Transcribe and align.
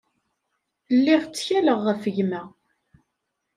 Lliɣ 0.97 1.21
ttkaleɣ 1.25 1.79
ɣef 1.87 2.03
gma. 2.15 2.41